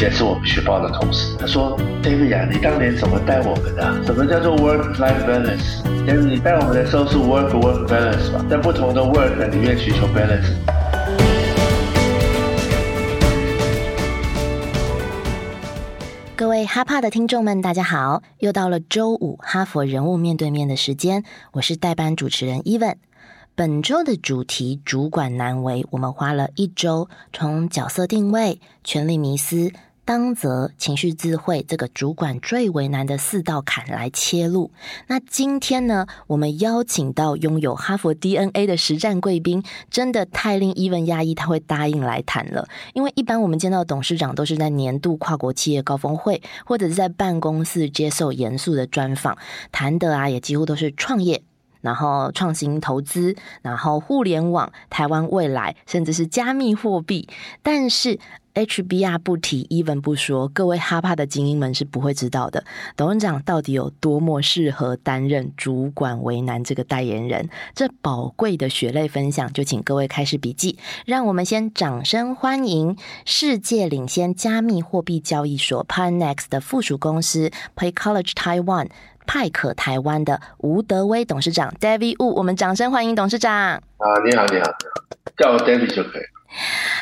[0.00, 1.36] 也是我们学报的同事。
[1.38, 4.02] 他说：“David 啊，你当年怎么带我们的？
[4.02, 8.42] 什么叫做 work-life balance？David，你带我们的时候是 work-work balance 吧？
[8.48, 10.54] 在不同的 work 里面寻求 balance。”
[16.34, 18.22] 各位哈帕的听众们，大家好！
[18.38, 22.94] 又到了周五哈佛人物面对面的时间，我是代班主持人 Even。
[23.54, 29.70] 本周的主题主管难为，我们花了一周从角色定位、权力迷思、
[30.10, 34.72] 当责、情绪智慧这个主管最为难的四道坎来切入。
[35.06, 42.66] 那今天呢，我们邀请到拥有哈佛 DNA 的实战贵宾，真的太令伊文压抑，他会答应来谈了。
[42.92, 49.38] 因为一般我们见到董事长都是在年度跨国企业高峰会，或者是在办公室接受严肃的专访，
[49.70, 51.44] 谈的啊也几乎都是创业。
[51.82, 57.26] 然后创新投资，然后互联网、台湾未来，甚至是加密货币。
[57.62, 58.18] 但是
[58.54, 62.64] HBR 不提，even 不说，各位哈帕的精英们是不会知道的。
[62.96, 67.48] 董事长到底有多么适合担任主管为难这个代言人？
[67.74, 70.78] 这宝贵的血泪分享，就请各位开始笔记。
[71.06, 78.88] 让我们先掌声欢迎世界领先加密货币交易所 Pionex 的附属公司 Pay College Taiwan。
[79.26, 83.54] 派可台湾的吴德威董事长 David Wu，我们掌声欢迎董事长。
[83.54, 83.80] 啊，
[84.24, 84.64] 你好，你好，
[85.36, 86.22] 叫我 David 就可以。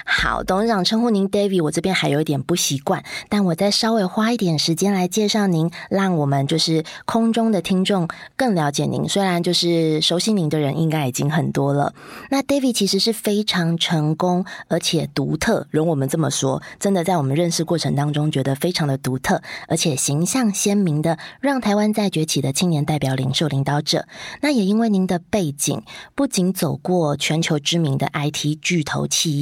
[0.04, 9.08] 好，董事长称呼您 David，我这边还有一点不习惯，但我再稍微花一点时间来介绍您，让我们就是空中的听众更了解您。
[9.08, 11.94] 虽然就是熟悉您的人应该已经很多了，
[12.30, 24.06] 那 David 其实是非常成功而且独特，容我们这么说，真的在我们认识过程当中觉得非常的独特，而且形象鲜明的，让台湾在崛起的青年代表、领袖、领导者。
[24.42, 25.82] 那也因为您的背景，
[26.14, 29.37] 不仅走过全球知名的 IT 巨头企。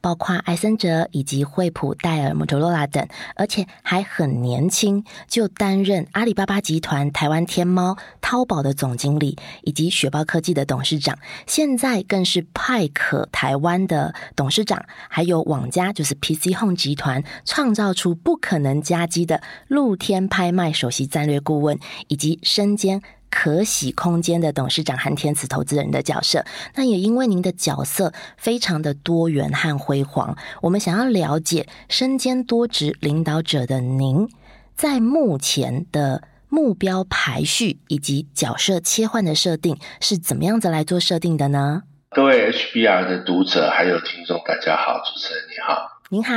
[0.00, 11.18] 包括艾森哲以及惠普、戴尔、摩托罗拉等，而且还很年轻就担任阿里巴巴集团、台湾天猫、淘宝的总经理，以及雪豹科技的董事长。
[11.46, 23.02] 现在更是派可台湾的董事长，还有网家就是 PC Home 集团创造出不可能加机的露天拍卖首席战略顾问，以及身兼。
[23.30, 26.44] 可喜空间的董事长和天慈投资人的角色，
[26.74, 34.28] 那也因为您的角色非常的多元和辉煌，我们想要了解身兼多职领导者的您，
[34.74, 41.82] 在目前的目标排序以及角色切换的设定是怎么样子来做设定的呢？
[42.10, 46.32] 各位 HBR 的读者还有听众，大家好，主持人你好，您好，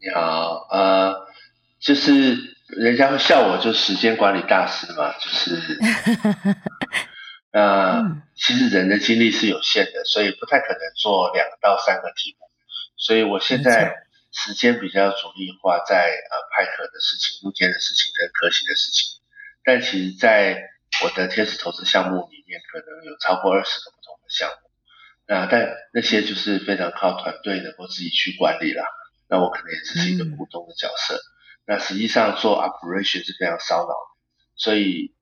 [0.00, 1.14] 你好，呃，
[1.80, 2.53] 就是。
[2.66, 5.78] 人家会笑我，就时间管理大师嘛，就是，
[7.52, 12.46] 呃，其实人的精力是有限的，所以不太可能做两到三个题目，
[12.96, 13.94] 所以我现在
[14.32, 19.20] 时间比较主力花在呃派克的事情、露天的事情跟可喜的事情，
[19.62, 20.64] 但其实在
[21.04, 24.70] 我的天使投资项目里面，可能有超过二十个不同的项目，
[25.28, 28.84] 那但那些就是非常靠团队能够自己去管理啦，
[29.28, 31.20] 那我可能也只是一个股东的角色。
[31.66, 33.94] 那实际上做 operation 是非常烧脑，
[34.54, 35.14] 所以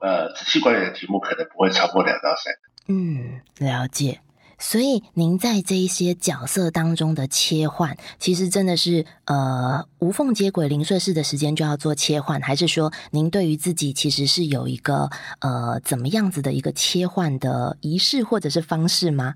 [0.00, 2.60] 呃仔细管理的题目可能不会超过两到三个。
[2.88, 4.20] 嗯，了解。
[4.58, 19.34] 所以您在这一些角色当中的切换，其实真的是呃无缝接轨、零碎式的时间就要做切换，还是说您对于自己其实是有一个呃怎么样子的一个切换的仪式或者是方式吗？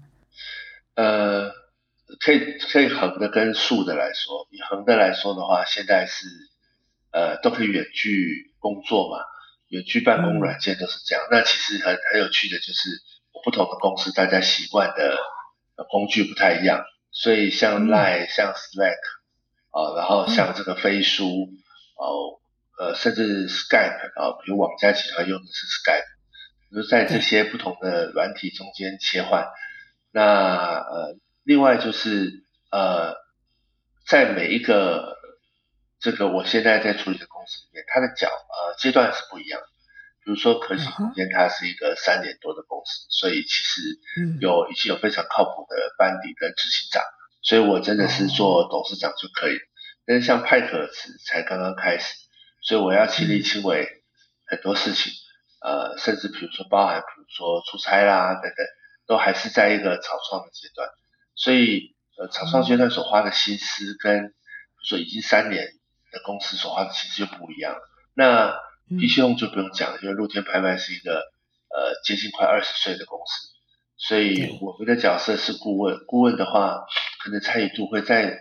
[0.94, 1.57] 呃。
[2.20, 6.26] 可以可以横的跟竖的来说，以横的来说的话，现在是
[7.12, 9.22] 呃都可以远距工作嘛，
[9.68, 11.22] 远距办公软件都是这样。
[11.30, 12.88] 那其实很很有趣的就是，
[13.44, 15.18] 不同的公司大家习惯的
[15.90, 18.96] 工具不太一样，所以像 Line、像 Slack
[19.70, 21.50] 啊，然后像这个飞书
[21.98, 22.40] 哦，
[22.78, 29.46] 呃，甚至 Skype 啊，比如网家集团用的是 Skype，就是在这些不同的软体中间切换，
[30.10, 31.18] 那呃。
[31.48, 33.16] 另外就是呃，
[34.06, 35.16] 在每一个
[35.98, 39.58] 这个我现在在处理的公司里面，它的角呃阶段是不一样。
[40.22, 43.80] 比如说可喜空间，它是一个三年多的公司，所以其实
[44.42, 47.02] 有已经有非常靠谱的班底跟执行长，
[47.40, 49.58] 所以我真的是做董事长就可以。
[50.04, 52.14] 但是像派可茨才刚刚开始，
[52.60, 53.88] 所以我要亲力亲为
[54.44, 55.14] 很多事情，
[55.62, 58.66] 呃，甚至比如说包含比如说出差啦等等，
[59.06, 60.86] 都还是在一个草创的阶段。
[61.38, 64.34] 所以，呃，厂商阶段所花的心思，跟
[64.82, 65.68] 说已经三年
[66.10, 67.76] 的公司所花的心思就不一样。
[68.12, 68.50] 那
[68.88, 71.20] PC Home 就不用讲了，因为露天拍卖是一个
[71.70, 73.48] 呃接近快二十岁的公司，
[73.96, 76.04] 所以我们的角色是顾问。
[76.08, 76.80] 顾问的话，
[77.22, 78.36] 可能参与度会再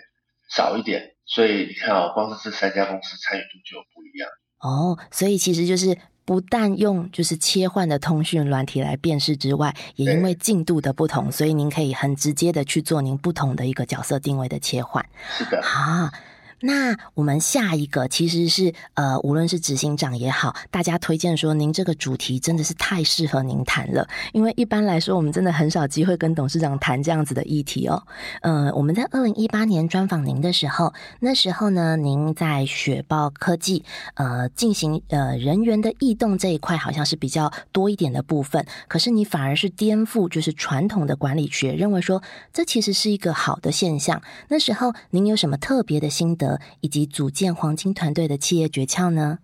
[0.49, 1.13] 少一点。
[1.25, 4.29] 所以你看啊，光是这三家公司参与度就不一样。
[4.59, 5.95] 哦，所以其实就是
[6.27, 15.05] 不但用就是切换的通讯软体来辨识之外，也因为进度的不同，所以您可以很直接的去做您不同的一个角色定位的切换。
[15.37, 16.11] 是的，啊。
[16.59, 28.01] 那我们下一个其实是呃，无论是执行长也好，大家推荐说您这个主题真的是太适合您谈了，因为一般来说我们真的很少机会跟董事长谈这样子的议题哦。
[28.41, 44.19] 呃，我们在二零一八年专访您的时候，那时候呢，您在雪豹科技呃进行呃人员的异动这一块好像是比较多一点的部分，可是你反而是颠覆就是传统的管理学，认为说这其实是一个好的现象。
[44.47, 46.46] 那时候您有什么特别的心得？
[46.81, 49.39] 以及组建黄金团队的企业诀窍呢？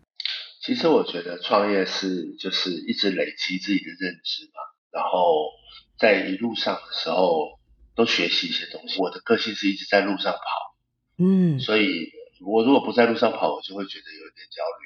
[0.66, 4.62] 其实我觉得创业是就是一直累积自己的认知嘛，
[4.92, 5.50] 然后
[6.00, 7.60] 在一路上的时候
[7.96, 9.02] 都学习一些东西。
[9.02, 10.40] 我的个性是一直在路上跑，
[11.18, 12.12] 嗯，所以
[12.46, 14.84] 我如果不在路上跑，我就会觉得有点焦虑。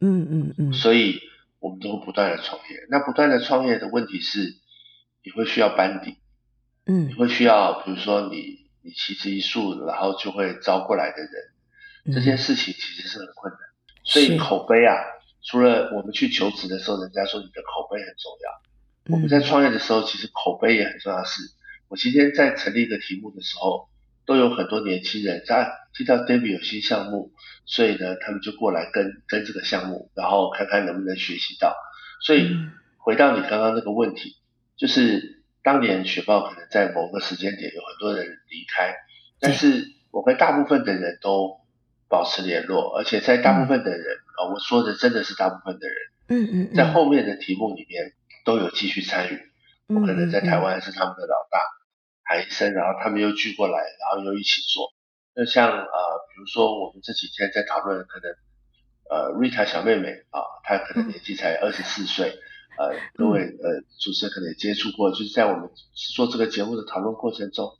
[0.00, 1.20] 嗯嗯嗯，所以
[1.58, 2.86] 我们都会不断的创业。
[2.88, 4.56] 那不断的创业的问题是，
[5.22, 6.16] 你会需要班底，
[6.86, 11.30] 嗯，你会需要比如说你你旗帜一树，然后就会招过来的人。
[12.12, 13.60] 这件事情其实是很困难，
[14.04, 14.94] 所以口碑啊，
[15.42, 21.22] 除了我们去求职的时候，人家说你的口碑很重要，我们在创业的时候，其实口碑也很重要。
[21.24, 21.42] 是
[21.88, 23.88] 我今天在成立一个题目的时候，
[24.26, 27.32] 都有很多年轻人在听到 David 有新项目，
[27.64, 31.74] 所以呢，他们就过来跟跟这个项目，然后看看能不能学习到。
[32.24, 32.54] 所以
[32.98, 34.36] 回到你刚刚那个问题，
[34.76, 38.94] 就是当年雪豹可能在某个时间点有很多人离开，
[39.40, 41.59] 但是我跟大部分的人都。
[42.10, 45.96] 保持联络，而且在大部分的人啊，我说的真的是大部分的人，
[46.28, 48.12] 嗯嗯，在后面的题目里面
[48.44, 49.40] 都有继续参与。
[49.86, 51.60] 我可能在台湾是他们的老大，
[52.24, 54.92] 韩医生，然后他们又聚过来，然后又一起做。
[55.34, 55.86] 那像呃，
[56.34, 58.34] 比如说我们这几天在讨论，可能
[59.08, 62.38] 呃瑞塔小妹妹啊，她可能年纪才二十四岁，
[62.76, 65.70] 呃，各位呃主持人可能也接触过，就是在我们
[66.16, 67.70] 做这个节目的讨论过程中，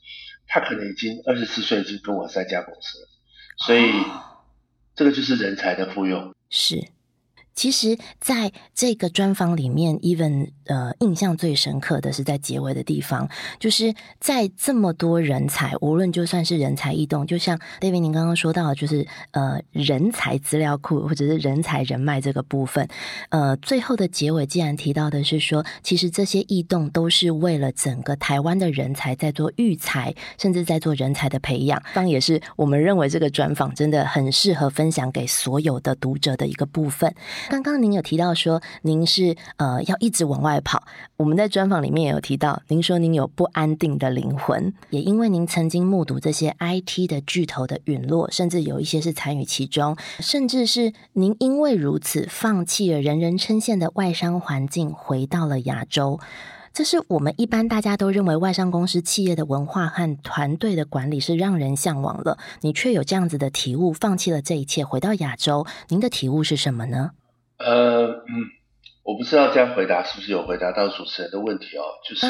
[0.46, 3.08] 她可能已经二十四岁，已经跟我三家公司了。
[3.60, 3.92] 所以，
[4.94, 6.34] 这个就是人才的复用。
[6.48, 6.76] 是。
[7.60, 13.28] 其实，在这个专访里面，even 呃，印象最深刻的是在结尾的地方，
[13.58, 22.88] 就是在这么多人才，无论就算是人才异动，就像 David 您刚刚说到，就是呃，人才资料库或者是人才人脉这个部分，
[23.28, 37.14] 呃，最后的结尾既然提到的是说，其实这些异动都是为了整个台湾的人才在做育才，甚至在做人才的培养，当也是我们认为这个专访真的很适合分享给所有的读者的一个部分。
[37.50, 40.84] 刚刚您有提到说，您是呃要一直往外跑。
[41.16, 56.20] 我们在专访里面也有提到，您说您有不安定的灵魂，也因为您曾经目睹这些 IT 的巨头的陨落，甚至有一些是参与其中，甚至是您因为如此放弃了人人称羡的外商环境，回到了亚洲。
[56.72, 65.66] 这是我们一般大家都认为外商公司企业的文化和团队的管理是让人向往了，你却有这样子的体悟，放弃了这一切，回到亚洲。
[65.88, 67.10] 您的体悟是什么呢？
[67.60, 68.48] 呃嗯，
[69.02, 72.26] 我不知道这样回答是不是有回答到主持人的问题哦，就是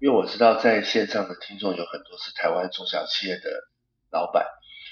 [0.00, 3.50] 因为我知道在线上的听众有很多是台湾中小企业的
[4.10, 4.46] 老板，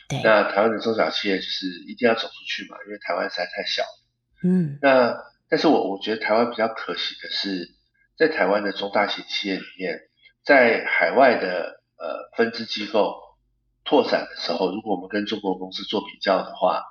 [0.09, 3.83] 对，那台湾的中小企业就是一定要走出去嘛，因为台湾实在太小，
[4.45, 5.17] 嗯，那
[5.49, 7.75] 但是我我觉得台湾比较可惜的是，
[8.19, 9.99] 在台湾的中大型企业里面，
[10.45, 13.17] 在海外的呃分支机构
[13.85, 16.83] 拓展的时候，如果我们跟中国公司做比较的话，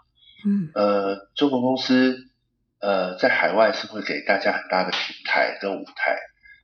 [0.43, 2.25] 嗯，呃，中国公司。
[2.81, 6.17] 呃，在海外是会给大家很大的平台跟舞台，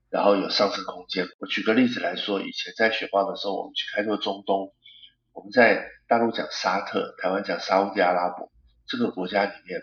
[0.09, 1.27] 然后有上升空间。
[1.39, 4.73] 我举个例子来说，以前在雪豹的时候，我们去开拓中东，
[5.33, 8.49] 我们在大陆讲沙特，台湾讲沙特阿拉伯
[8.87, 9.81] 这个国家里面，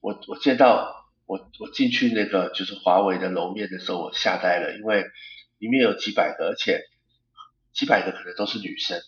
[0.00, 5.04] 我我见到我我进去那个就是华为的楼面的时候，我吓呆了，因为
[5.58, 6.80] 里面有几百个，而且
[7.74, 8.98] 几百个可能都是女生。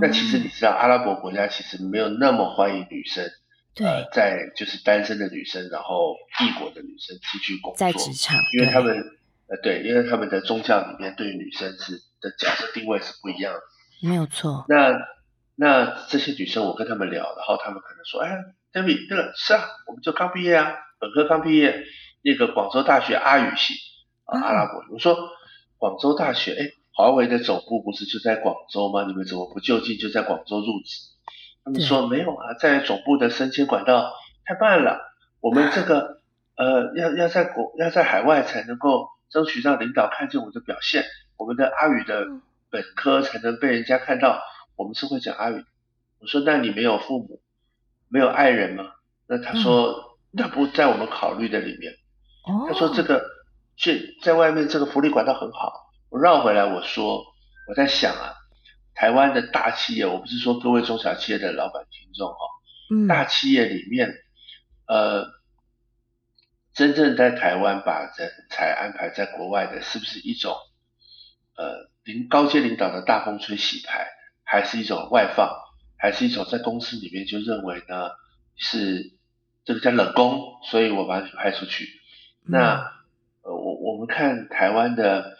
[0.00, 3.30] 那其实你知道，阿拉伯国家其实没有那么欢迎女生。
[3.80, 8.94] 对，在就是单身的女生，然后异国的女生出去工作，在职场，因为他们
[9.48, 13.60] 呃对，因为他们的宗教里面对女生是的角色定位是不一样的，
[14.06, 14.66] 没有错。
[14.68, 14.92] 那
[15.56, 18.36] 那这些女生我跟他们聊，然后他们可能说，哎
[18.72, 21.82] ，David，那个是啊，我们就刚毕业啊，本科刚毕业，
[22.22, 23.72] 那个广州大学阿语系
[24.26, 24.84] 啊，阿拉伯。
[24.92, 25.16] 我说
[25.78, 29.04] 广州大学，哎，华为的总部不是就在广州吗？
[29.06, 31.08] 你们怎么不就近就在广州入职？
[31.72, 34.12] 他们说没有啊，在总部的升迁管道
[34.44, 35.00] 太慢了，
[35.40, 36.20] 我们这个
[36.58, 41.04] 呃要要在国要在海外才能够争取让领导看见我们的表现，
[41.36, 42.26] 我们的阿语的
[42.70, 44.42] 本科才能被人家看到，
[44.76, 45.64] 我们是会讲阿语。
[46.20, 47.40] 我说那你没有父母，
[48.08, 48.84] 没有爱人吗？
[49.28, 51.94] 那他说那不在我们考虑的里面。
[52.66, 53.24] 他说这个
[53.76, 55.72] 去在外面这个福利管道很好。
[56.08, 57.22] 我绕回来我说
[57.68, 58.34] 我在想啊，
[58.94, 62.38] 台湾的大企业，我不是说各位中小企业的老板听众哈，
[63.08, 64.12] 大企业里面
[64.86, 65.26] 呃，
[66.74, 70.54] 真正在台湾把人才安排在国外的，是不是一种
[71.56, 74.08] 呃领高阶领导的大风吹洗牌，
[74.44, 75.50] 还是一种外放，
[75.96, 78.10] 还是一种在公司里面就认为呢
[78.56, 79.16] 是
[79.64, 81.88] 这个叫冷宫，所以我把你派出去。
[82.42, 82.92] 那
[83.42, 85.36] 呃，我我们看台湾的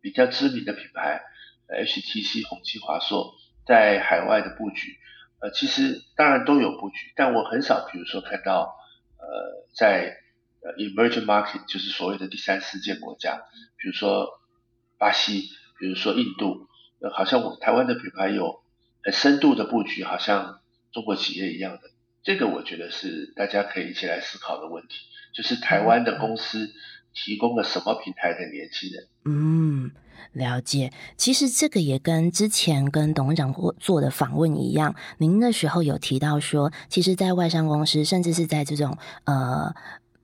[0.00, 1.22] 比较知名的品牌
[1.70, 3.34] ，HTC、宏基、华硕
[3.66, 4.96] 在海外的布局，
[5.40, 8.76] 呃，其实当然都有布局，但我很少，比如说看到
[9.18, 10.16] 呃，在
[10.62, 13.42] 呃 emerging market，就是所谓的第三世界国家，
[13.76, 14.40] 比如说
[14.98, 15.48] 巴西，
[15.78, 16.68] 比如说印度，
[17.00, 18.62] 呃，好像我台湾的品牌有
[19.02, 20.60] 很深度的布局，好像
[20.92, 21.90] 中国企业一样的，
[22.22, 24.96] 这个我觉得是大家可以一起来思考的问题。
[25.32, 26.72] 就是台湾的公司
[27.14, 29.06] 提供了什么平台的年轻人？
[29.24, 29.90] 嗯，
[30.32, 30.92] 了解。
[31.16, 39.74] 其实这个也跟之前跟董事长做的访问一样，您那时候有提到说，其实，在外商公司，甚至是在这种呃。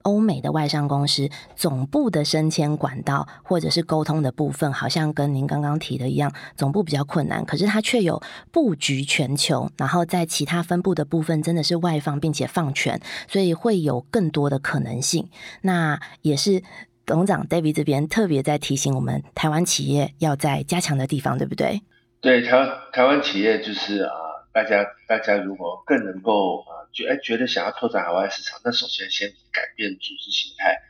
[0.07, 15.27] 欧美的外商公司总部的升迁管道或者是沟通的部分，好像跟您刚刚提的一样，总部比较困难，可是它却有布局全球，然后在其他分布的部分真的是外放并且放权，所以会有更多的可能性。
[15.61, 16.63] 那也是
[17.05, 21.81] 董事长 David 这边特别在提醒我们，台湾企业要在加强的地方，对不对？
[22.21, 24.11] 对，台湾台湾企业就是啊，
[24.57, 26.65] 大家大家如果更能够。
[26.93, 30.81] 觉哎，觉得想要拓展海外市场，那首先先改变组织形态，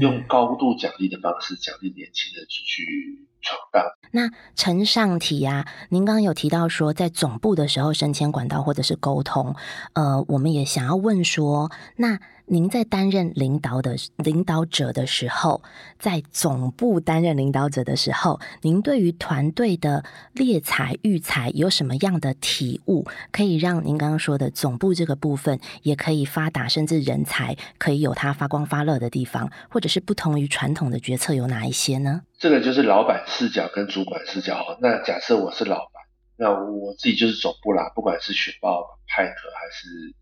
[0.00, 3.82] 用高度奖励的方式奖励年轻人出去闯荡。
[4.10, 9.54] 那陈上题呀，您刚刚有提到说，在总部的时候升迁管道或者是沟通，
[9.94, 12.20] 呃，我们也想要问说，那。
[12.48, 15.62] 您在担任领导的领导者的时候，
[15.98, 32.22] 在总部担任领导者的时候，您对于团队的猎才育才有什么样的体悟，可以让您刚刚说的总部这个部分也可以发达，甚至人才可以有它发光发热的地方，或者是不同于传统的决策有哪一些呢？
[32.38, 34.78] 这个就是老板视角跟主管视角。
[34.80, 36.04] 那假设我是老板，
[36.36, 40.14] 那我自己就是总部啦，不管是雪豹、派克还是。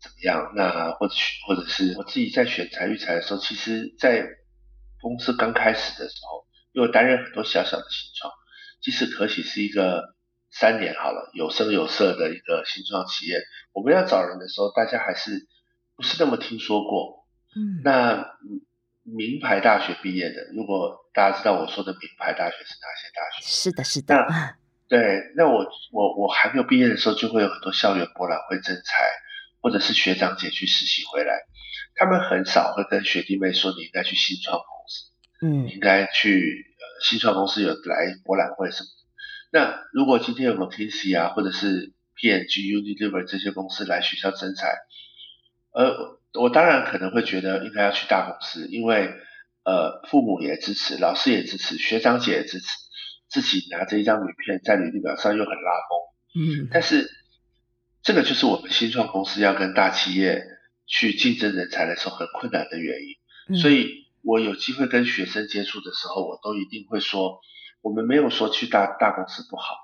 [0.00, 0.52] 怎么样？
[0.54, 1.14] 那或者
[1.46, 4.26] 或者是我自己在选材育才的时候，其实，在
[5.00, 8.32] 公司刚开始的时候，因为担任很多小小的新创，
[8.80, 10.14] 即使可喜是一个
[10.50, 13.40] 三年好了有声有色的一个新创企业，
[13.72, 15.46] 我们要找人的时候，大家还是
[15.96, 17.26] 不是那么听说过。
[17.56, 18.36] 嗯，那
[19.02, 23.46] 名牌大学毕业的，如果大家知道我说的名牌大学是哪些大学？
[23.46, 24.14] 是的，是的。
[24.14, 24.56] 那
[24.88, 29.10] 对，那我我我还没有毕业的时候，就会有很多校园博览会征才。
[29.60, 31.34] 或者是学长姐去实习回来，
[31.96, 35.10] 他们很少会跟学弟妹说你应该去新创公司，
[35.44, 38.88] 嗯，应该去呃新创公司有来博览会什么。
[39.50, 44.76] 那如果今天有 McKinsey 啊，或者是 P&G、Unilever 这些公司来学校征才，
[45.72, 49.12] 呃，我当然可能会觉得应该要去大公司，因为
[49.64, 52.66] 呃父母也支持，老师也支持，学长姐也支持，
[53.28, 57.10] 自己拿着一张名片在履历表上又很拉风，嗯，但是。
[58.08, 60.42] 这个就是我们新创公司要跟大企业
[60.86, 63.58] 去竞争人才的时候很困难的原因。
[63.58, 67.38] 所以我有机会跟学生接触的时候，我都一定会说，
[67.82, 69.74] 我们没有说去大大公司不好。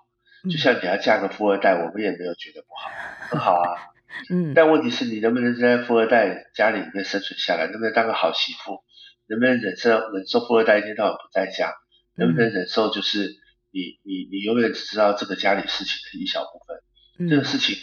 [0.50, 2.90] 就像你要嫁个富二代，我们也没有觉得不好，
[3.28, 3.92] 很好啊。
[4.30, 4.54] 嗯。
[4.54, 7.66] 但问题是你能不能在富二代家里面生存下来？
[7.66, 8.82] 能不能当个好媳妇？
[9.28, 11.74] 能不能忍受忍受富二代一天到晚不在家？
[12.16, 13.36] 能不能忍受就是
[13.70, 17.28] 你你你永远只知道这个家里事情的一小部分？
[17.28, 17.76] 这个事情。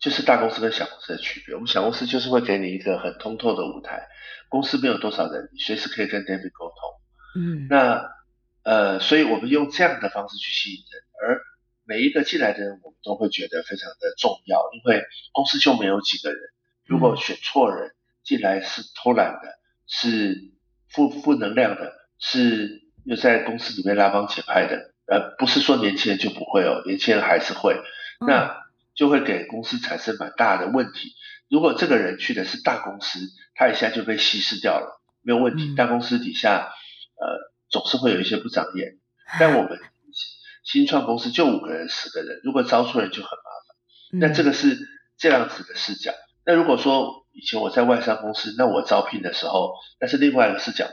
[0.00, 1.54] 就是大公司跟小公司的区别。
[1.54, 4.08] 我们小公司就是会给你一个很通透的舞台，
[4.48, 6.76] 公司没有多少人，你随时可以跟 David 沟通。
[7.36, 8.10] 嗯，那
[8.62, 11.40] 呃，所以我们用这样的方式去吸引人，而
[11.84, 16.40] 每一个进来的人，我们都会觉得非常的重要，因为公司就没有几个人。
[16.86, 17.92] 如果选错人
[18.24, 20.50] 进来是偷懒的，是
[20.88, 27.76] 负负能量的，是又在公司里面拉帮结派的，呃，不是说年轻人就不会哦，年轻人还是会。
[28.26, 28.56] 那
[28.94, 31.14] 就会给公司产生蛮大的问题。
[31.48, 33.18] 如果这个人去的是大公司，
[33.54, 35.74] 他一下就被稀释掉了，没有问题。
[35.74, 36.70] 大公司底下，
[37.16, 38.98] 呃，总是会有一些不长眼。
[39.38, 39.80] 但我们
[40.62, 44.20] 新创公司就五个人、十个人，如果招错人就很麻烦。
[44.20, 44.78] 那这个是
[45.18, 46.12] 这样子的视角。
[46.44, 50.86] 那如果说以前我在外商公司，那我招聘的时候，那是另外一个视角。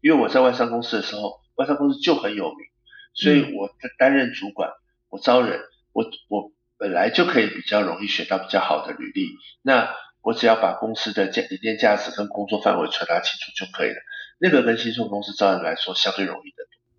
[0.00, 2.58] 因为我在外商公司的时候，外商公司就很有名，
[3.14, 4.70] 所以我担任主管，
[5.08, 5.60] 我招人，
[5.92, 6.52] 我我。
[6.84, 9.30] 本来就可以比较容易选到比较好的履历。
[9.62, 9.88] 那
[10.20, 13.96] 我只要把公司的价理念价值跟工作范围传达清楚就可以了。
[14.38, 16.56] 那个跟新创公司招人来说相对容易的。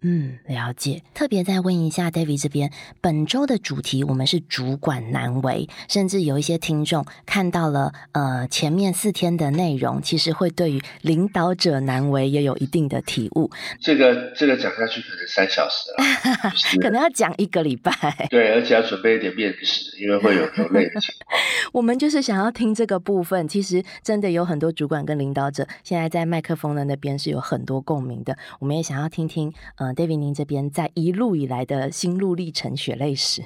[0.07, 1.01] 嗯，了解。
[1.15, 2.71] 特别再问一下，David 这边
[3.01, 13.49] 本周的主题，我们是主管难为，甚至有一些听众看到了，呃，前面四天的内容，其实会对于领导者难为也有一定的体悟。
[13.81, 17.91] 这个这个讲下去可能三小时了， 可能要讲一个礼拜。
[18.29, 21.41] 对，而且要准备一点面食，因为会有流泪的情况。
[21.73, 29.94] 我们就是想要听这个部分，其实真的有很多主管跟领导者现在在麦克风的那边是有很多共鸣的，我们也想要听听，呃。
[29.95, 33.45] David，您这边在一路以来的心路历程、血泪史。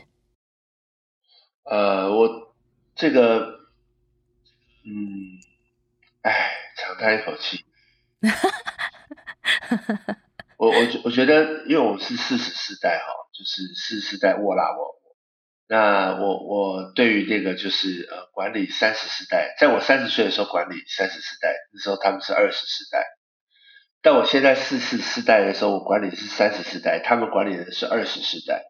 [1.64, 2.56] 呃，我
[2.96, 3.60] 这个，
[4.84, 5.40] 嗯，
[6.24, 7.64] 哎，长叹一口气。
[10.58, 10.76] 我我
[11.06, 15.00] 我觉得，因为我是四十四代哈，就是四十四代沃拉沃。
[15.68, 23.06] 那我我对于这个就是呃管理三十四代，在我三十岁的时候管理三十四代，那时候他们是二十四代。
[24.02, 28.64] 但我现在四四四代的时候，我管理的是三十四代，他们管理的是二十四代，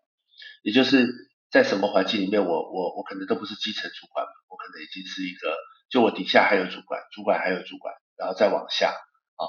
[0.63, 1.07] 也就是
[1.51, 5.55] 在什么环境里面，我我我可能都不是基层主管，我可能已经是一个，
[5.91, 9.45] 就我底下还有主管，主管还有主管，然后再往下啊。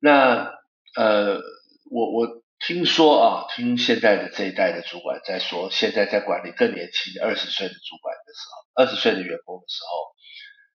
[0.00, 0.52] 那
[0.96, 1.40] 呃，
[1.88, 10.15] 我我听说啊，听现在的这一代的主管在说，现在在管理更年轻的二十岁的主管的时候，二十岁的员工的时候。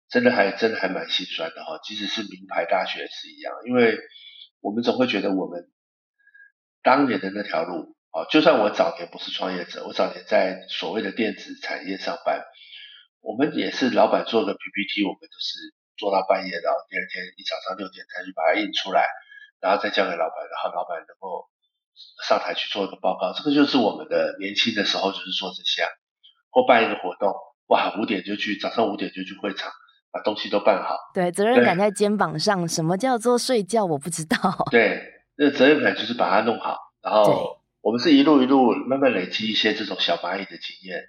[0.09, 3.99] 真的还真的还蛮心酸的哈，即使是名牌大学是一样，因为
[4.59, 5.69] 我们总会觉得我们
[6.81, 12.43] 当年的那条路啊，就算我早年不是创业者，我早年在所谓的电子产业上班，
[13.21, 19.05] 我们也是老板做个 PPT，我们都是做到半夜，然后第二天一早上六点才去把它印出来，
[19.61, 21.45] 然后再交给老板，然后老板能够
[22.25, 25.85] 上台去做一个报告，这个就是我们的年轻的时候就是做这些，
[26.49, 27.31] 或办一个活动，
[27.67, 29.71] 哇，五点就去，早上五点就去会场。
[30.11, 32.67] 把东西都办好，对，责任感在肩膀上。
[32.67, 33.85] 什么叫做睡觉？
[33.85, 34.37] 我不知道。
[34.71, 35.03] 对，
[35.37, 36.77] 那责任感就是把它弄好。
[37.03, 41.03] 然后我们是一路一路慢慢累积一些这种小蚂蚁的经验，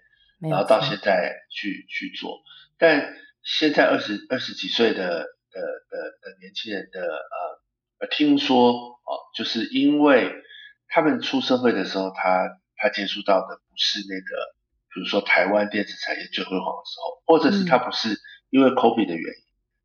[0.51, 2.43] 然后到现在去去做。
[2.79, 7.01] 但现在二十二十几岁的的的的年轻人的
[8.01, 10.31] 呃，听说哦，就是因为
[10.89, 14.37] 他们出社会的时候，他他接触到的不是那个，
[14.93, 18.21] 比如说台湾电子产业最辉煌的时候，或者是他不是。
[18.51, 19.43] 因为 COVID 的原因，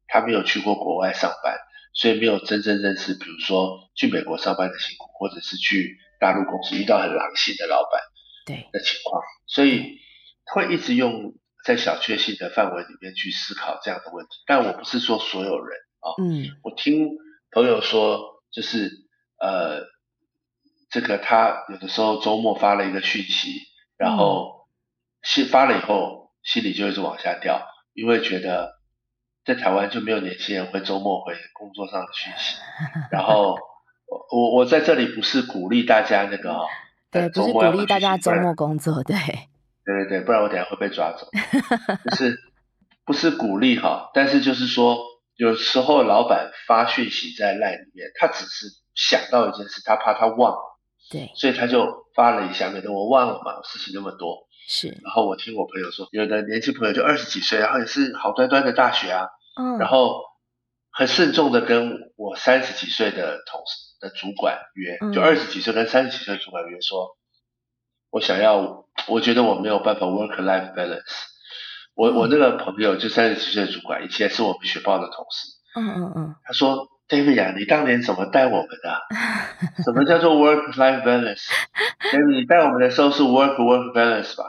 [0.08, 1.58] 他没有去过国外上班，
[1.94, 8.02] 所以没有真正认识，比如说去美国上班的辛苦，或者是去大陆公司遇到很狼性的老板，
[8.46, 10.00] 对的情况，所以
[10.46, 14.32] 会一直用在小确幸的范围里面去思考这样的问题。
[14.46, 17.10] 但我不是说所有人啊，嗯，我听
[17.52, 18.92] 朋友说，就是
[19.40, 19.82] 呃，
[20.90, 23.62] 这个他有的时候周末发了一个讯息，
[23.98, 24.68] 然后
[25.24, 27.68] 心发了以后，心里就一直往下掉。
[27.96, 28.76] 因为觉得
[29.46, 32.58] 在台湾就没有年轻人会周末回工作上的讯息，
[33.12, 33.56] 然后
[34.06, 36.60] 我我我在这里不是鼓励大家那个，
[37.10, 39.16] 对，不是鼓励大家周末工作，对，
[39.86, 41.28] 对对对，不然我等下会被抓走，
[42.10, 42.38] 就是
[43.06, 44.98] 不是鼓励哈，但是就是说
[45.38, 50.56] 有时候老板发讯息在赖里面，他只是想到一件事，他怕他忘，
[51.10, 54.48] 对，所以他就发了一下，免得我忘了嘛，事情那么多。
[54.68, 59.28] 是，然后我听我朋友说，有的年轻朋友就二十几岁，然后也是好端端的大学啊，
[59.62, 60.24] 嗯，然后
[60.90, 67.16] 很慎重的跟我三十几岁的同事的主管约，就二十几岁跟三十几岁主管约说，
[68.10, 71.04] 我想要，我觉得我没有办法 work life balance，
[71.94, 76.88] 我我那个朋友就三十几岁的主管，以前是我们学报的同事，嗯嗯嗯，他说。
[77.08, 79.84] David 呀，你当年怎么带我们的？
[79.84, 84.46] 什么叫做 work-life balance？David，你带我们的时候是 work-work balance 吧？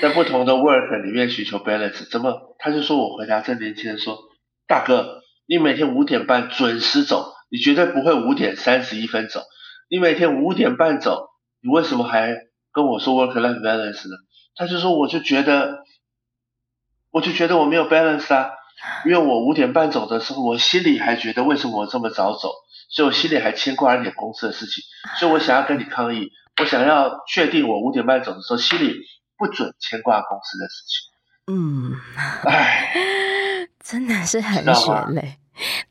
[0.00, 2.56] 在不同的 work 里面寻求 balance，怎么？
[2.58, 4.18] 他就说我回答这年轻人说
[4.66, 9.42] ：“大哥，你每天五点半准时走，你绝对不会五点三十一分走。
[9.88, 11.28] 你每天五点半走，
[11.62, 12.34] 你为什么还
[12.72, 14.16] 跟我说 work-life balance 呢？”
[14.56, 15.84] 他就说：“我就觉得，
[17.12, 18.50] 我就觉得我没有 balance 啊。”
[19.04, 22.52] 因为我五点半走的时候，我心里还觉得为什么我这么早走，
[22.88, 24.84] 所以我心里还牵挂一点公司的事情，
[25.18, 28.94] 所以我想要跟你抗议，我想要确定我五点半走的时候，心里
[29.36, 31.08] 不准牵挂公司的事情。
[31.50, 31.92] 嗯，
[32.44, 32.94] 唉，
[33.82, 35.38] 真的是很血泪。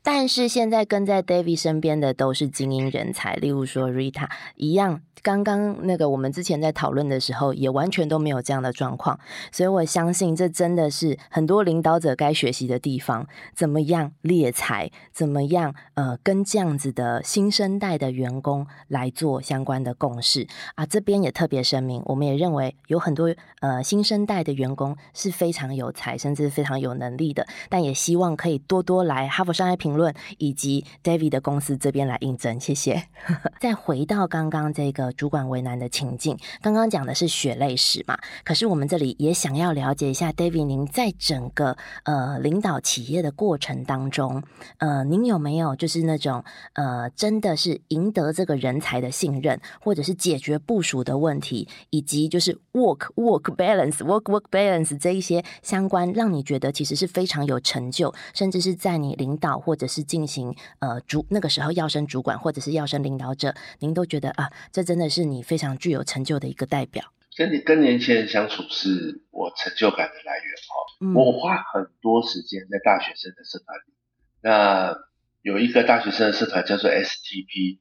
[0.01, 5.01] 但是现在跟在 David 身边的都是精英人才，例如说 Rita 一样。
[5.23, 9.19] 刚刚那个我们之前在讨论的时候，也完全都没有这样的状况，
[9.51, 13.27] 所以我相信这真的是很多领导者该学习的地方。
[13.53, 14.89] 怎么样猎才？
[15.11, 20.85] 怎么样呃，跟这样子的新生代的员工来做相关的共识啊？
[20.85, 32.59] 这边也特别声明，我们也认为有很多呃新生代的员工是非常有才，甚至非常有能力的，但也希望可以多多来哈佛商业评论以及 David 的公司这边来应征。
[32.59, 33.03] 谢谢。
[33.59, 35.07] 再回到刚刚这个。
[35.17, 38.17] 主管为难的情境，刚刚讲的是血泪史嘛？
[38.43, 44.43] 可是我们这里也想要了解一下，David，您在整个呃领导企业的过程当中，
[44.77, 46.43] 呃，您有没有就是那种
[46.73, 64.97] 呃，真的是赢得这个人才的信任，或者是解决部署的问题，以及就是 work work balance work work balance 这一些相关，让你觉得其实是非常有成就，甚至是在你领导或者是进行呃主那个时候要升主管或者是要升领导者，您都觉得啊，这真。
[64.97, 67.13] 的是你非常具有成就的一个代表。
[67.37, 71.21] 跟你跟年轻人相处是我成就感的来源哦。
[71.21, 73.93] 我花很多时间在大学生的社团里。
[74.41, 74.97] 那
[75.43, 77.77] 有一个大学生的社团叫做 STP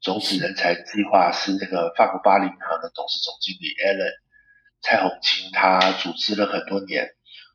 [0.00, 4.18] 种子人才计划，是那个法国巴黎银行的董事总经理 Alan
[4.82, 7.10] 蔡宏清他组织了很多年。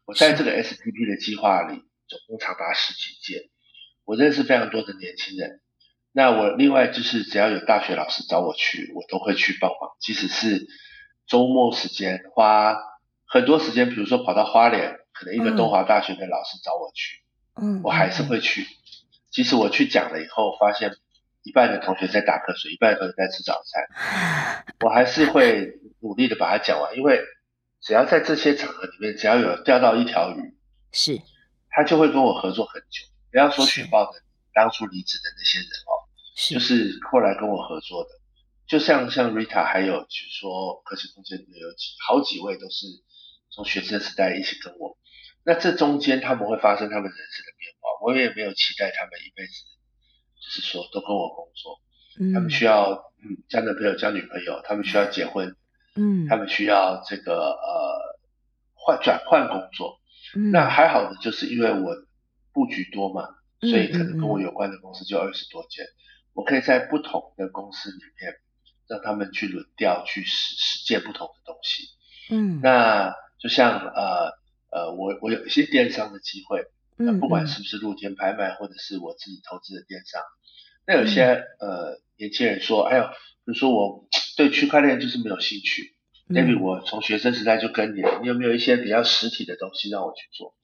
[0.05, 3.49] 我在这个 STP 的计划里，总共长达十几届。
[4.03, 5.61] 我认识非常多的年轻人。
[6.11, 10.65] 那我另外就是只要有大学老师找我去，我都会去帮忙，即使是
[11.27, 12.77] 周末时间花
[13.25, 17.21] 很多时间，比如说跑到花莲，可能一个东华大学的老师找我去，
[17.61, 18.65] 嗯，我还是会去。
[19.29, 20.95] 即使我去讲了以后，发现
[21.43, 27.19] 一半的同学在打瞌睡，一半的同学在吃早餐， 我还是会努力的把它讲完，因为
[27.81, 30.55] 只要在这些场合里面，只要有钓到一条鱼，
[30.93, 31.19] 是，
[31.75, 33.03] 他就会跟我合作很久。
[33.31, 34.21] 不要说雪豹的
[34.53, 36.07] 当初离职的那些人哦。
[36.49, 38.09] 就是后来跟我合作的，
[38.67, 42.87] 就像像 Rita，还有就是说科技空间里面有几好几位都是
[43.49, 44.97] 从学生时代一起跟我，
[45.45, 49.53] 那这中间他们会发生他们人生的变化，我也没有期待他们一辈子
[50.41, 51.79] 就是说都跟我工作，
[52.33, 52.91] 他们需要
[53.23, 55.55] 嗯交男朋友交女朋友，他们需要结婚，
[55.95, 58.19] 嗯，他们需要这个呃
[58.73, 60.01] 换转换工作，
[60.51, 61.95] 那还好的就是因为我
[62.53, 63.27] 布局多嘛，
[63.61, 65.85] 所以可能跟我有关的公司就二十多间。
[66.33, 68.33] 我可以在不同的公司里面
[68.87, 71.87] 让他们去轮调去实实践不同的东西。
[72.29, 74.31] 嗯，那就像呃
[74.69, 76.65] 呃，我我有一些电商的机会，
[76.97, 80.21] 嗯，不管是不是露天拍卖或者是我自己投资的电商，
[80.85, 81.23] 那有些
[81.59, 83.11] 呃年轻人说，哎呦，比
[83.45, 85.94] 如说我对区块链就是没有兴趣
[86.27, 90.55] ，maybe 我从学生时代就跟你，你有没有一些比较实体的东西让我去做？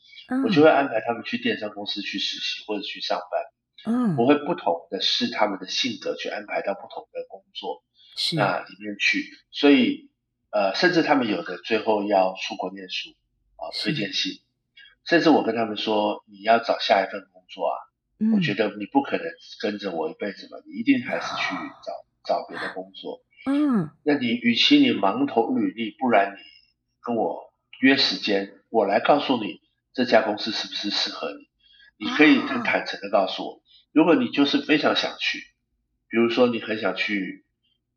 [0.45, 3.41] 我就会安排他们去电商公司去实习或者去上班。
[3.83, 7.83] 嗯，我会不同的是他们的性格去安排到不同的工作
[8.37, 10.09] 那里面去，所以
[10.51, 13.09] 呃，甚至他们有的最后要出国念书
[13.57, 14.39] 啊，推荐信，
[15.03, 17.75] 甚至我跟他们说你要找下一份工作啊，
[18.35, 19.25] 我觉得你不可能
[19.59, 23.21] 跟着我一辈子嘛，你一定还是去找找别的工作。
[23.45, 26.39] 嗯，那你与其你盲投履历，不然你
[27.01, 29.61] 跟我约时间，我来告诉你
[29.93, 33.61] 这家公司是不是适合你，你可以很坦诚的告诉我。
[33.91, 35.39] 如果你就是非常想去，
[36.07, 37.45] 比如说你很想去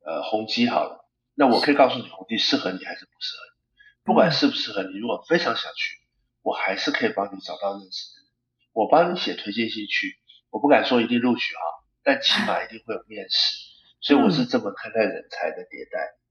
[0.05, 4.05] 呃宏基好了，那我可以告诉你宏基适合你还是不适合你。
[4.05, 5.99] 不管适不适合你，如果非常想去，
[6.43, 8.31] 我还是可以帮你找到认识的人，
[8.73, 10.19] 我帮你写推荐信去。
[10.51, 11.61] 我不敢说一定录取哈，
[12.03, 13.59] 但起码一定会有面试。
[14.05, 16.24] 所以我是这么看待人才的迭代。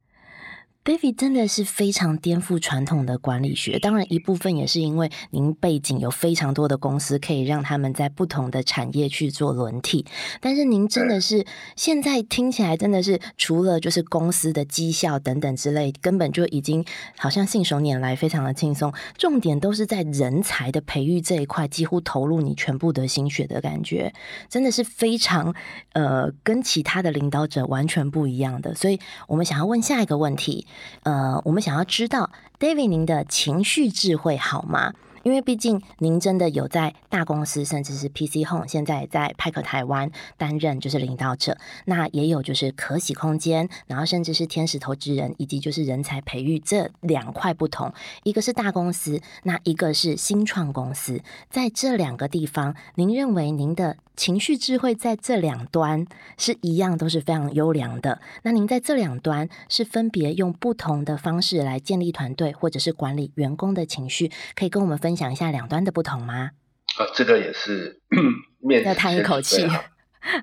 [0.86, 10.06] David 真的是非常颠覆传统的管理学，当然一部分也是因为您背景有非常多的公司可以让他们在不同的产业去做轮替。
[10.42, 11.46] 但是您真的是
[11.78, 16.84] 现在听起来真的是除了就是公司的绩效等等之类，根本就已经
[17.18, 18.94] 好像信手拈来，非常的轻松。
[19.18, 24.14] 重点都是在人才的培育这一块，几乎投入你全部的心血的感觉，
[24.50, 25.56] 真的是非常
[25.94, 28.76] 呃跟其他的领导者完全不一样的。
[28.76, 30.68] 所以我们想要问下一个问题。
[31.04, 34.94] 呃，我们想要知道，David，您的情绪智慧好吗？
[35.24, 53.96] 因为毕竟您真的有在大公司，甚至是 PC Home，现在在派克台湾担任就是领导者，那也有就是可喜空间，然后甚至是天使投资人，以及就是人才培育这两块不同，一个是大公司，那一个是新创公司，在这两个地方，您认为您的？
[54.16, 56.06] 情绪智慧在这两端
[56.38, 58.22] 是一样，都是非常优良的。
[58.44, 66.52] 那您在这两端是分别用不同的方式来建立团队，或者是管理员工的情绪，可以跟我们分享一下两端的不同吗？
[66.98, 68.02] 啊，这个也是
[68.62, 69.68] 面要叹一口气。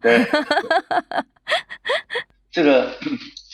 [0.02, 0.26] 对，
[2.50, 2.98] 这个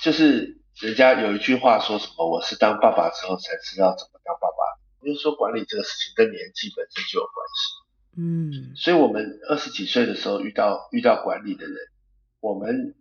[0.03, 4.57] 就是人家有一句话说什么，我是当爸爸之后才知道怎么当爸爸。
[5.05, 7.86] 就是说管理这个事情跟年纪本身就有关系。
[8.19, 11.77] 嗯，所以我们二十几岁的时候遇到遇到管理的人，
[12.41, 12.95] 我们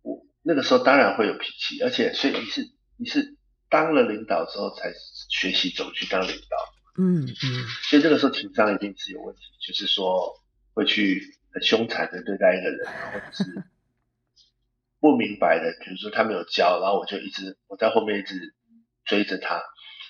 [0.00, 3.36] 我那个时候当然会有脾气，而且所以你是你是
[3.68, 4.92] 当了领导之后才
[5.28, 6.56] 学习怎么去当领导。
[6.98, 10.40] 嗯嗯，所以这个时候情商一定是有问题，就是说
[10.74, 13.44] 会去很凶残的对待一个人，或者是
[15.00, 18.54] 不明白的，比如说他没有教，然后我就一直我在后面一直
[19.04, 19.62] 追着他。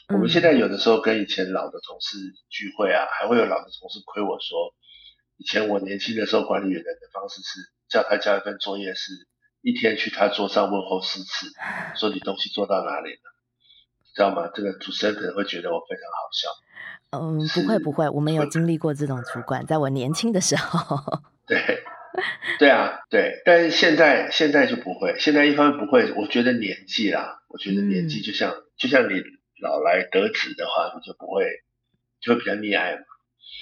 [0.08, 2.18] 我们现在有的时候跟以前老的同事
[2.50, 4.74] 聚会啊，还会有老的同事亏我说，
[5.38, 9.12] 以前我年轻的时候管理员的方式是叫他交一份作业，是
[9.62, 11.46] 一天去他桌上问候四次，
[11.96, 13.20] 说你东西做到哪里了，
[14.14, 14.50] 知道吗？
[14.52, 16.48] 这个主持人可能会觉得我非常好笑。
[17.18, 20.98] 嗯，不会不会，我没有经历过这种主管，在我年轻的时候。
[21.46, 21.84] 对，
[22.58, 29.22] 对啊，对，但是现在现在就不会，现在一方面不会，我觉得年纪啦，我觉得年纪就像就像你。
[29.62, 31.46] 老来得子的话，你就不会，
[32.20, 33.02] 就会比较溺爱嘛。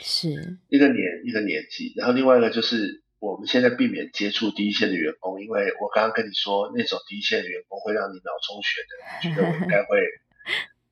[0.02, 8.92] 是一个年一个年纪，然后另外一个就是我们现在避免接触第一线的员工，因为我刚刚跟你说那种第一线的员工会让你脑充血的，
[9.28, 10.00] 觉得我应该会，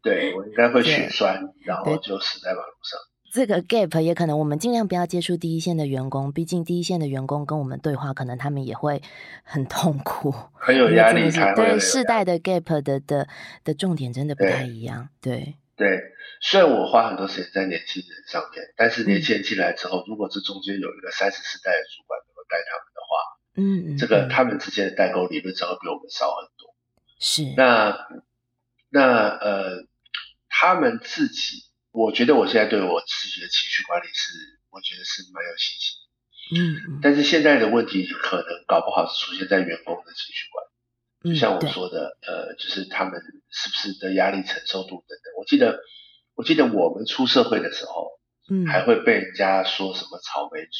[0.02, 3.00] 对我应该会血栓，然后就死在马路上。
[3.30, 9.02] 这个 gap 也可能，我们尽量不要接触第一线的员工，毕竟第一线的员工跟我们对话，可能他们也会
[9.44, 11.62] 很痛苦， 很有压力才会。
[11.62, 13.28] 对世代的 gap 的的
[13.64, 15.10] 的重点真的不太一样。
[15.20, 16.00] 对对，
[16.40, 23.12] 虽然我花很多时间在年轻人上面，但是年轻人进来之后，如果这中间有一个三十四代的主管能够带他们的话，
[23.56, 26.74] 嗯嗯，这个他们之间的代沟理论上会比我们少很多。
[27.20, 27.94] 是那
[28.88, 29.86] 那呃，
[30.48, 31.67] 他们自己。
[31.98, 35.98] 我觉得我现在对我自己的情绪管理是，我觉得是蛮有信心。
[36.54, 40.64] 嗯，但是现在的问题可能搞不好是出现在员工的情绪管
[41.22, 45.34] 理，就像我说的，呃，就是他们是不是的压力承受度等等。
[45.36, 45.80] 我记得，
[46.36, 48.12] 我记得我们出社会的时候，
[48.48, 50.70] 嗯，还会被人家说什么草莓族，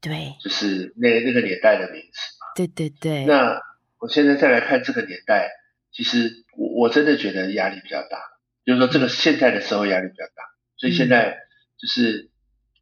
[0.00, 2.46] 对，就是那那个年代的名词嘛。
[2.56, 3.26] 对对对。
[3.26, 3.60] 那
[3.98, 5.50] 我现在再来看这个年代，
[5.92, 8.18] 其实我我真的觉得压力比较大。
[8.66, 10.42] 就是说，这个现在的社会压力比较大，
[10.76, 11.38] 所以现在
[11.78, 12.30] 就是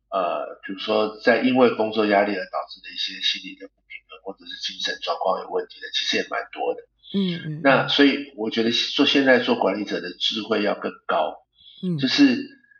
[0.08, 6.80] 呃，比如说在因为工作压力而导致的一些心理的不平衡，或者是精神状况有问题的，其实也蛮多的。
[7.12, 7.60] 嗯嗯。
[7.62, 11.44] 那所以我觉得做现在做管理者的智慧要更高，
[11.82, 12.38] 嗯，就是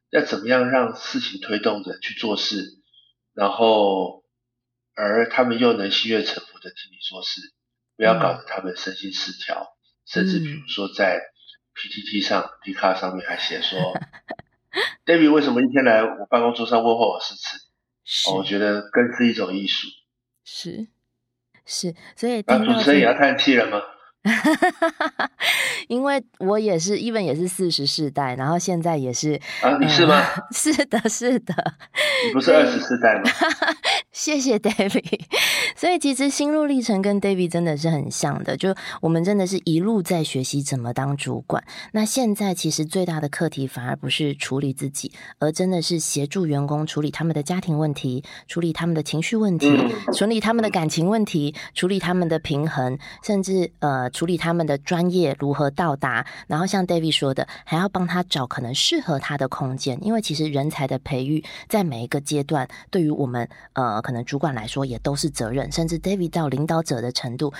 [0.09, 2.81] 要怎么样让事情推动着去做事，
[3.35, 4.25] 然后
[4.95, 7.53] 而他们又能心悦诚服的听你做事，
[7.99, 11.34] 不要搞得他们身心失调，甚至比如说在。
[11.75, 13.79] PPT 上，D 卡上面还写说
[15.05, 17.59] ，David 为什么一天来我办公桌上问候我四次？
[18.35, 19.89] 我觉得更是一种艺术。
[20.45, 20.89] 是
[21.67, 23.81] 是，所以啊主持人也要叹气了吗？
[25.89, 30.23] 因为我也是，even 也是四十世代，然后现在也是啊，你是吗？
[30.51, 31.55] 是的，是的，
[32.27, 33.31] 你不是二十世代吗？
[34.11, 35.21] 谢谢 David。
[35.77, 41.63] 所以其实心路历程跟 David 真的是很像的，就我们真的是一路在学习怎么当主管。
[41.93, 49.77] 那现在其实最大的课题反而不是处理自己，而真的是协助员工处理他们的家庭问题，处理他们的情绪问题，
[50.17, 54.11] 处理他们的感情问题，处理他们的平衡，甚至呃。
[54.15, 67.53] 处理他们的专业如何到达，然后像 David 说的，还要帮他找可能适合他的空间，因为其实人才的培育在每一个阶段，对于我们呃可能主管来说也都是责任，甚至 David 到领导者的程度。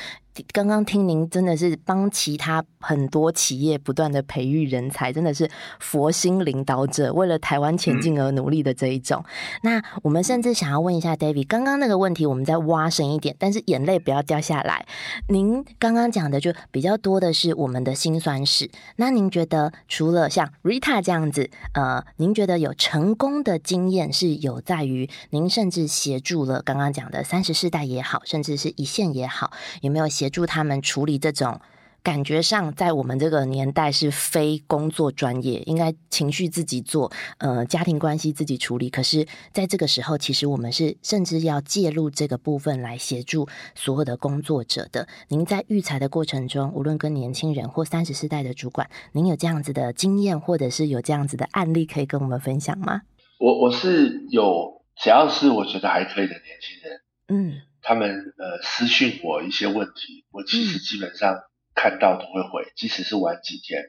[0.53, 9.25] 刚刚听您真的是帮其他很多企业不断的培育人才，真的是佛心领导者，为了台湾前进而努力的这一种。
[9.63, 14.85] 那我们甚至想要问一下 David，刚刚那个问题我们再挖深一点，但是眼泪不要掉下来。
[15.29, 18.69] 您刚刚讲的就比较多的是我们的辛酸史。
[18.97, 30.09] 那您觉得除了像 Rita 这样子，呃，您觉得有成功的经验是有在于您甚至协助了刚刚讲的三十世代也好，甚至是一线也好，有没有？
[30.25, 31.61] 协助他们处理这种
[32.03, 38.89] 感觉上，在我们这个年代是非工作专业，应该情绪自己做，呃，家庭关系自己处理。
[38.89, 45.07] 可是，在这个时候，其实我们是甚至要介入这个部分来协助所有的工作者的。
[45.29, 53.03] 您在育才的过程中，无论跟年轻人或三十四代的主管，您有这样子的经验，或者是有这样子的案例可以跟我们分享吗？
[53.39, 57.61] 我我是有，只要是我觉得还可以的年轻人，嗯。
[57.85, 61.39] 他们呃私讯我一些问题，我其实基本上
[61.75, 63.83] 看到都会回，即使是晚几天。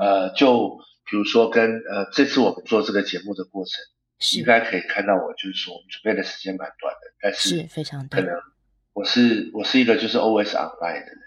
[0.00, 8.34] 呃，就比如说跟呃这次我们做这个节目的过程，应该可以看到我，就是说我们准备的时间蛮短的，但是非常可能
[8.92, 11.18] 我是我是一个就是 always online 的人，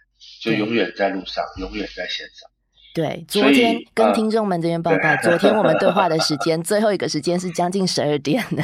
[0.42, 2.50] 就永远在路上，永远在线上。
[2.94, 8.63] 对，昨天跟听众们这边报告，昨天我们对话的时间 最后一个时间是将近十二点的。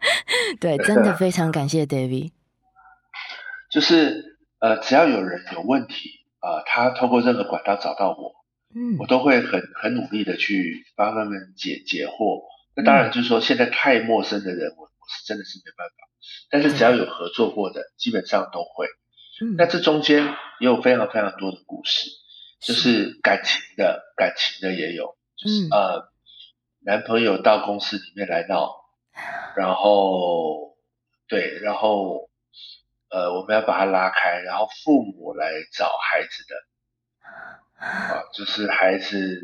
[0.58, 2.30] 对，真的 非常感谢 David。
[3.76, 6.08] 就是呃，只要有人有问题
[6.40, 8.32] 啊，他通过任何管道找到我，
[8.74, 12.44] 嗯，我都会很很努力的去帮他们解解惑。
[12.74, 16.08] 那当然就是说，现在太陌生的人，我我是真的是没办法。
[16.48, 18.86] 但是只要有合作过的，基本上都会。
[19.58, 20.24] 那这中间
[20.58, 22.08] 也有非常非常多的故事。
[22.58, 26.08] 就是感情的，感情的也有，就是呃，
[26.80, 28.74] 男朋友到公司里面来闹，
[29.54, 30.78] 然后
[31.28, 32.30] 对，然后
[33.10, 39.40] 呃，我们要把它拉开，然后父母来找孩子的，啊，就是孩子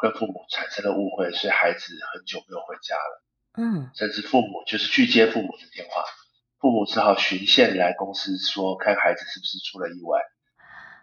[0.00, 3.22] 跟父母产生了误会，所以孩子很久没有回家了，
[3.56, 6.04] 嗯，甚至父母就是去接父母的电话，
[6.58, 10.20] 父母只好循线来公司说，看孩子是不是出了意外。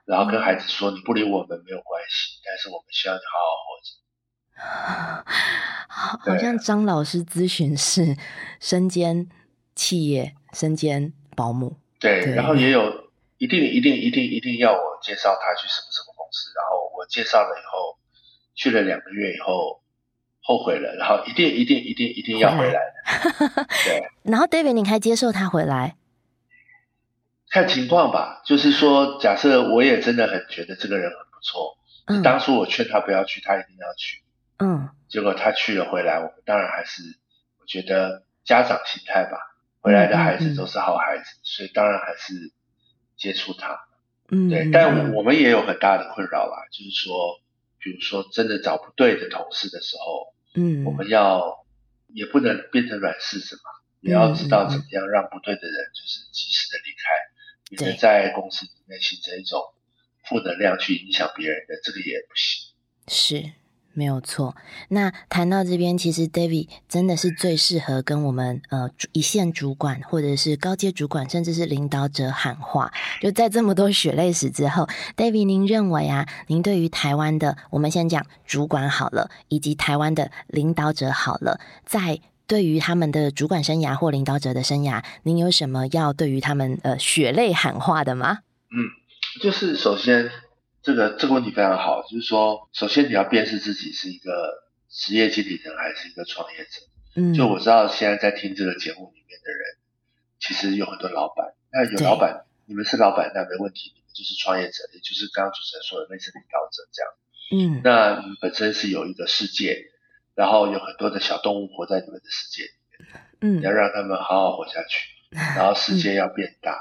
[0.06, 5.26] 然后跟孩子说：“你不理我们没有关系，但是我们需要你好好活着。
[5.90, 8.16] ”好，好像张老师咨询室
[8.60, 9.28] 身兼
[9.74, 11.80] 企业，身兼保姆。
[12.06, 17.98] 对，然后也有一定一定一定一定要我介绍他去什么什么公司，然后我介绍了以后，
[18.54, 19.82] 去了两个月以后
[20.42, 23.66] 后悔了，然后一定一定一定一定要回来的。
[23.86, 25.96] 对， 然后 David，你还接受他回来？
[27.50, 34.22] 看情况吧，就是说，假设我也真的很觉得这个人很不错，嗯，当初我劝他不要去，他一定要去，
[34.60, 37.02] 嗯，结果他去了回来，我们当然还是，
[37.62, 39.38] 我觉得家长心态吧，
[39.86, 42.52] 回来的孩子都是好孩子，所以当然还是
[43.16, 43.88] 接触他，
[44.32, 47.40] 嗯，对，但我们也有很大的困扰啦，就是说，
[47.78, 51.64] 比如说真的找不对的同事的时候，嗯，我们要
[52.08, 53.70] 也不能变成软柿子嘛，
[54.02, 56.98] 也要知道怎么样让不对的人就是及时的离开。
[57.70, 59.60] 也在公司里面形成一种
[60.24, 62.74] 负能量去影响别人的，这个也不行。
[63.08, 63.52] 是
[63.96, 64.56] 没有错。
[64.90, 72.94] 那谈到这边，其实 David 真的是最适合跟我们呃一线主管或者是高阶主管，甚至是领导者喊话。
[73.20, 82.20] 就在这么多血泪史之后，David，您认为啊，您对于台湾的，我们先讲主管好了，以及台湾的领导者好了，在。
[82.48, 88.38] 对于他们的主管生涯或领导者的生涯，您有什么要对于他们呃血泪喊话的吗？
[88.70, 88.86] 嗯，
[89.42, 90.30] 就是首先
[90.86, 96.82] 这个这个问题非常好，就是说首先你要辨识自己是一个职业经理人还是一个创业者。
[97.16, 99.78] 嗯，就我知道现在在听这个节目里面的人，
[100.40, 107.12] 其实有很多老板，那有老板，你们是老板那没问题，你们就是创业者，也就是刚刚主持人说的类似领导者这样。
[107.52, 109.92] 嗯，那你们本身是有一个世界。
[110.36, 112.70] 然后有很多的小动物活在你们的世界里
[113.40, 116.78] 面，嗯，要让他们好好活下去，然后世界要变大，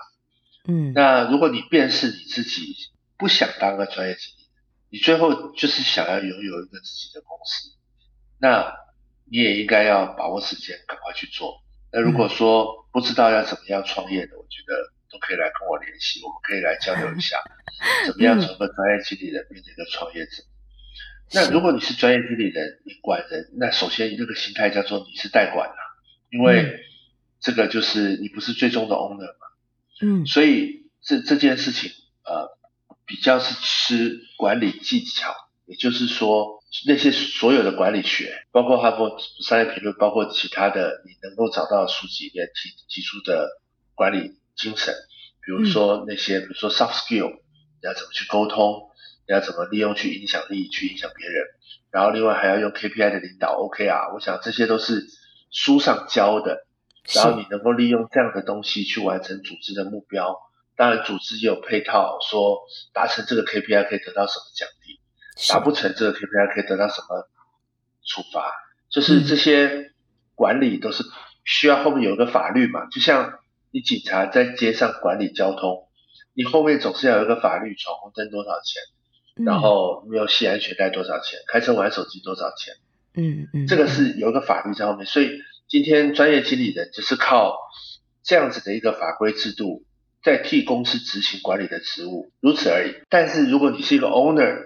[0.67, 2.75] 嗯，那如果你辨识你自己
[3.17, 4.49] 不想当个专业经理，
[4.91, 7.71] 你最后就是想要拥有一个自己的公司，
[8.39, 8.75] 那
[9.31, 11.63] 你也应该要把握时间，赶快去做。
[11.93, 14.75] 那如果说不知道要怎么样创业的，我觉得
[15.11, 17.43] 都可以来跟我联系，我们可以来交流一下，
[18.05, 20.43] 怎么样从个专业经理人变成一个创业者。
[21.33, 25.81] 那如果你是专业经理人，你管人，那首先这个心态叫做你是代管啊，
[26.31, 26.81] 因为
[27.41, 29.47] 这个就是你不是最终的 owner 嘛，
[30.03, 31.93] 嗯，所以这这件事情
[32.25, 32.59] 呃
[33.07, 35.35] 比较是吃管理技巧，
[35.67, 43.49] 也就是说那些所有的管理学，包括哈佛商业评论，包括其他的你能够找到的书籍里面提提出的
[43.95, 44.95] 管理精神，
[45.45, 48.91] 比如说那些比如说 soft skill，你要怎么去沟通。
[49.27, 51.47] 你要怎么利用去影响力，去影响别人？
[51.91, 54.13] 然后另外还要用 KPI 的领导，OK 啊？
[54.13, 55.07] 我想这些都是
[55.51, 56.67] 书上教的。
[57.15, 60.39] 然后你能够利用这样的东西去完成组织的目标。
[60.77, 65.01] 当然，组织也有配套，说达成这个 KPI 可以得到什么奖励，
[65.49, 67.29] 达不成这个 KPI 可以得到什么
[68.05, 68.53] 处罚。
[68.91, 69.93] 就是这些
[70.35, 71.05] 管理都是
[71.45, 72.87] 需要后面有一个法律嘛？
[72.87, 73.39] 就像
[73.71, 75.89] 你警察在街上管理交通，
[76.33, 78.83] 你后面总是要有一个法律，闯红灯多少钱？
[79.45, 81.41] 然后没有系安全带多少钱？
[81.49, 82.75] 开车玩手机多少钱？
[83.17, 85.31] 嗯嗯，这个是有一个法律在后面，所以
[85.69, 87.57] 今天专业经理人就是靠
[88.23, 89.85] 这样子的一个法规制度，
[90.25, 92.95] 在替公司执行管理的职务，如此而已。
[93.11, 94.57] 但是如果你是一个 owner，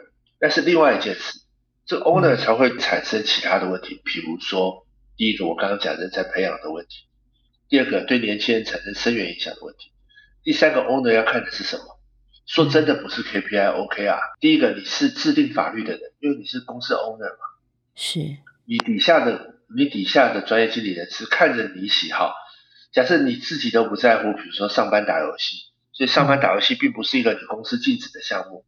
[0.40, 1.40] 那是另外一件事，
[1.84, 4.86] 这 owner 才会产生其他的问题，比如说
[5.16, 7.08] 第一个我刚刚讲人才培养的问题，
[7.68, 9.90] 第二个对年轻人产生深远影响的问题，
[10.44, 11.98] 第三个 owner 要看的是什么？
[12.46, 17.44] 说真的不是 KPI OK 啊，第一个你是制定法律的人，因为你是公司 owner 嘛，
[17.96, 18.20] 是
[18.64, 22.32] 你底下的你底下的专业经理人是看着你喜好。
[22.90, 25.56] 假设你自己都不在乎，比如说上班打游戏，
[25.92, 28.64] 所以上班打游戏并不是一个你公司禁止的项目。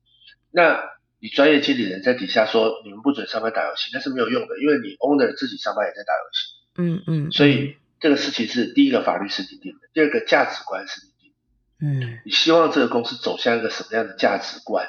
[0.50, 0.78] 那
[1.18, 6.54] 你专业经理人在底下说你们不准上班打游戏，那是没有用的，因为你 owner 自己上班也在打游戏。
[6.76, 7.30] 嗯嗯。
[7.32, 12.06] 所以这个事情是第一个法律是你定的，第二个价值观是你定的。
[12.06, 12.18] 嗯。
[12.24, 14.86] 你希望这个公司走向一个什么样的价值观？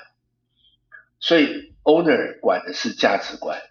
[1.20, 3.62] 所以 owner 管的是价值观。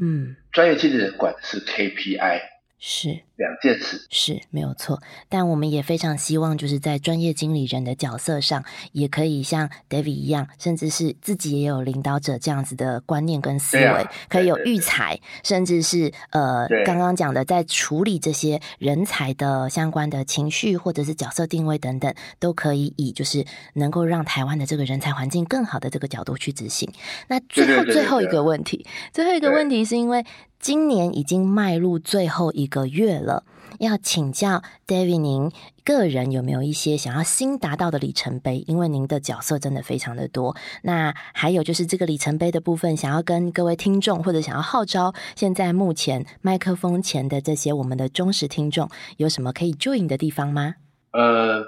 [0.00, 0.36] 嗯。
[0.50, 2.53] 专业经理人管的是 KPI。
[2.78, 5.00] 是两件事，是没有错。
[5.30, 8.62] 但我们也非常希望，就是在专业经理人的角色上，
[8.92, 26.92] 也可以像 David 一样，甚至是自己也有领导者这样子的观念跟思维，可以有育才，甚至是呃，刚刚讲的在处理这些人才的相关的情绪或者是角色定位等等，都可以以就是能够让台湾的这个人才环境更好的这个角度去执行。
[27.28, 30.22] 那最后最后一个问题，最后一个问题是因为。
[30.64, 33.44] 今年已经迈入最后一个月了，
[33.80, 35.52] 要请教 David，您
[35.84, 38.64] 个人有没有一些想要新达到的里程碑？
[38.66, 40.56] 因为您的角色真的非常的多。
[40.82, 48.88] 那还有就是这个里程碑的部分，想要跟各位听众或者想要号召现在目前麦克风前的这些我们的忠实听众，
[49.18, 50.76] 有什么可以 join 的地方吗？
[51.10, 51.62] 呃，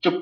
[0.00, 0.12] 就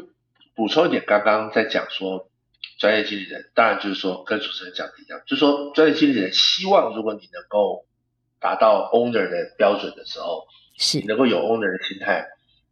[0.55, 2.31] 补充一点，刚刚在讲说。
[2.79, 7.85] 专业经理人当然就是说跟主持人讲的一样，就是说专业经理人希望如果你能够。
[8.41, 12.26] 达到 owner 的标准的时候，是能够有 owner 的心态，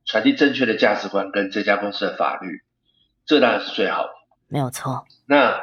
[0.05, 2.63] 传递正确的价值观跟这家公司的法律，
[3.25, 4.11] 这当然是最好的，
[4.49, 5.05] 没有错。
[5.27, 5.61] 那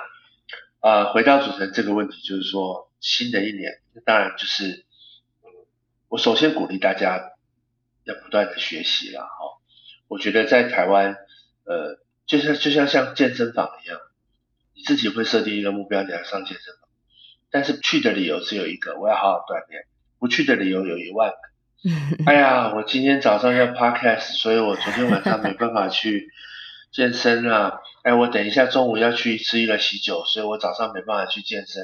[0.82, 4.86] 呃，回到主持人这个问题，就是说新的一年，当然就是，
[6.10, 7.32] 我首先鼓励大家
[8.04, 9.62] 要不断的学习了哈。
[10.10, 11.16] 我觉得在台湾，
[11.64, 13.98] 呃，就像就像像健身房一样，
[14.76, 16.90] 你自己会设定一个目标，你要上健身房，
[17.50, 19.86] 但是去的理由只有一个，我要好好锻炼。
[20.24, 21.36] 不去的理由有一万个。
[22.26, 26.30] 哎呀，我今天早上要 podcast，所以我昨天晚上没办法去
[26.94, 27.82] 健身啊。
[28.04, 31.84] 哎，我等一下中午要去吃一个喜酒，所以我早上没办法去健身。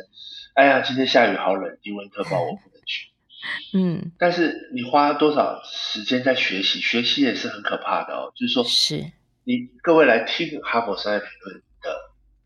[0.54, 3.10] 哎呀，今天下雨好冷，低温特报我不能去。
[3.78, 6.80] 嗯，但是你花多少时间在学习？
[6.80, 8.32] 学习也是很可怕的哦。
[8.38, 9.04] 就是说，是
[9.44, 11.94] 你各位来听哈佛商业评论的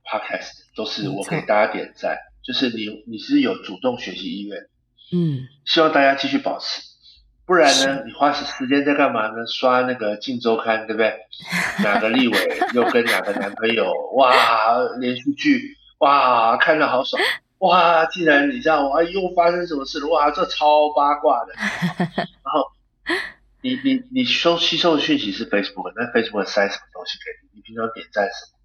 [0.10, 4.58] podcast，都是我给大家点赞，就是你你是有主动学习意愿。
[5.12, 6.82] 嗯，希望大家继续保持，
[7.46, 9.46] 不然呢，你花时时间在干嘛呢？
[9.46, 11.14] 刷那个《镜周刊》，对不对？
[11.84, 13.94] 哪个立委又跟哪个男朋友？
[14.16, 17.22] 哇，连续剧，哇，看着好爽，
[17.60, 20.08] 哇，竟然你知道，哇，又发生什么事了？
[20.08, 21.54] 哇，这超八卦的。
[22.16, 22.72] 然后，
[23.62, 27.58] 你你你收吸收的讯息是 Facebook，那 Facebook 塞什么东西给你？
[27.58, 28.58] 你平常点赞什么？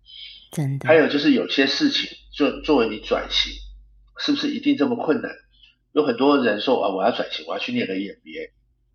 [0.53, 0.89] 真的。
[0.89, 3.53] 还有就是有些事情，就作为你转型，
[4.17, 5.31] 是不是一定这么困难？
[5.99, 8.51] 有很多人说啊，我要转型，我要去念个 EMBA，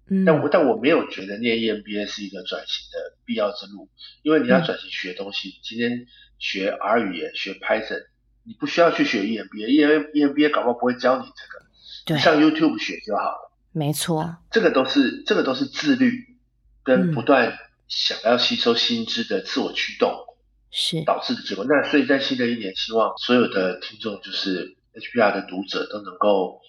[0.10, 3.89] 嗯，但我但我没有觉得念 EMBA 是一个转型的必要之路，
[4.22, 6.08] 因为你要转型学东西，今天
[6.39, 8.06] 学 R 语言、学 Python，
[8.45, 11.66] 你不需要去学 EMBA，因为 EMBA 搞不好不会教你这个，
[12.06, 16.38] 对，上 YouTube 学就好了，没错，这个都是这个都是自律
[16.84, 17.58] 跟不断
[17.89, 20.10] 想要吸收新知的自我驱动
[20.72, 21.04] 是。
[21.04, 21.66] 导致的结果。
[21.68, 26.62] 那所以在新的一年，希望所有的听众就是 HBR 的读者都能够。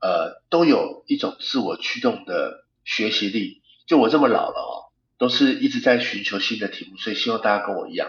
[0.00, 3.62] 呃，都有一种自我驱动的学习力。
[3.86, 8.08] 就我这么老了哦，都是一直在寻求新的题目，所以希望大家跟我一样。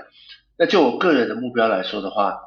[0.58, 2.38] 那就我个人的目标来说的话，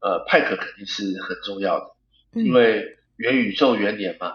[0.00, 1.86] 呃，派克肯定是很重要的，
[2.32, 4.34] 因为元宇宙元年嘛，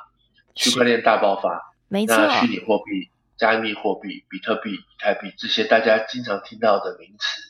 [0.56, 7.42] 区块链大爆发，没错，那虚拟货币、加密货币、比特币、以太币这些大家经常听到的名词，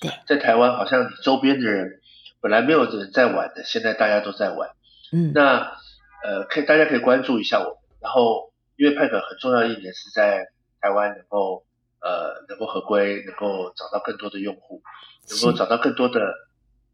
[0.00, 2.00] 对，在台湾好像你周边的人
[2.40, 4.70] 本来没有人在玩的，现在大家都在玩，
[5.12, 5.78] 嗯，那。
[6.24, 7.78] 呃，可以，大家可以关注一下我。
[8.00, 10.46] 然后，因为派克很重要的一点是在
[10.80, 11.66] 台湾能够
[12.00, 14.82] 呃能够合规，能够找到更多的用户，
[15.30, 16.20] 能够找到更多的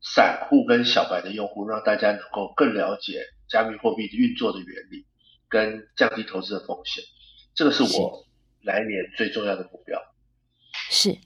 [0.01, 5.07] 散户跟小白的用户，让大家能够更了解加密货币的运作的原理，
[5.49, 7.05] 跟降低投资的风险。
[7.55, 8.25] 这个是我
[8.62, 10.01] 来年最重要的目标。
[10.91, 11.16] 是，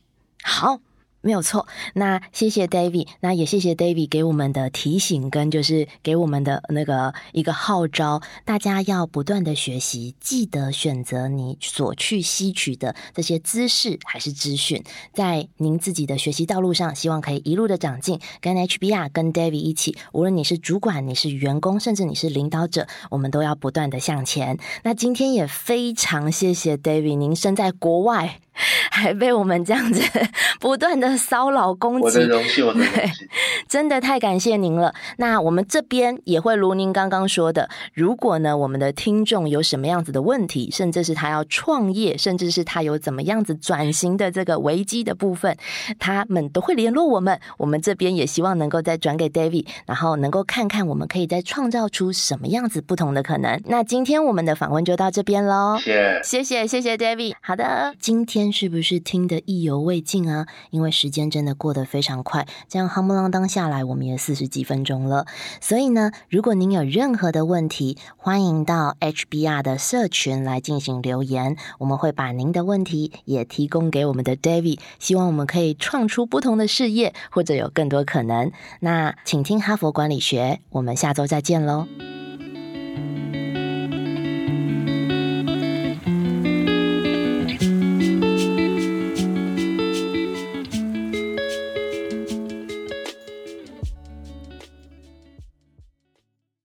[0.43, 0.81] 好。
[1.29, 24.59] 没有错，那谢谢 David，那也谢谢 David 给我们的提醒跟就是给我们的那个一个号召，大家要不断的学习，记得选择你所去吸取的这些知识还是资讯，在您自己的学习道路上，希望可以一路的长进，跟 HBR 跟 David 一起，无论你是主管，你是员工，甚至你是领导者，我们都要不断的向前。
[24.83, 28.41] 那今天也非常谢谢 David，您身在国外。
[28.91, 30.03] 还被我们这样子
[30.61, 32.05] 不断的骚扰攻击。
[32.05, 33.29] 我的荣幸，我的荣幸，
[33.69, 34.95] 真的太感谢您了。
[35.17, 45.57] 那我们这边也会如您刚刚说的，如果呢我们的听众有什么样子的问题，甚至是他要创业，甚至是他有怎么样子转型的这个危机的部分，
[45.99, 47.41] 他们都会联络我们。
[47.59, 53.61] 我们这边也希望能够再转给 David，然后能够看看我们可以再创造出什么样子不同的可能。
[53.67, 57.35] 那今天我们的访问就到这边喽，谢谢谢谢谢 David。
[57.41, 60.47] 好的，今是不是听得意犹未尽啊？
[60.71, 65.27] 因为时间真的过得非常快，这样夯不啷当下来，我们也四十几分钟了。
[65.61, 78.51] 所以呢，如果您有任何的问题，欢迎到 HBR 的社群来进行留言，我们会把您的问题也提供给我们的 David，希望我们可以创出不同的事业，或者有更多可能。
[78.81, 81.87] 那请听哈佛管理学，我们下周再见喽。